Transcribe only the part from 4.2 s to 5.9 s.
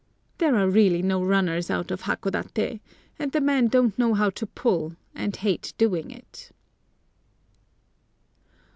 to pull, and hate